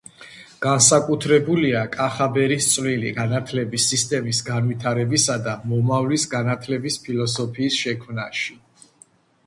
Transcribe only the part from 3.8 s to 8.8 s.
სისტემის განვითარებისა და მომავლის განათლების ფილოსოფიის შექმნაში